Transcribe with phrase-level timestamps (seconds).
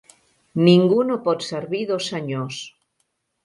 [0.67, 2.67] Ningú no pot servir dos senyors.